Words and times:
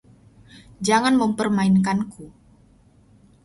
Jangan 0.87 1.13
mempermainkanku. 1.21 2.25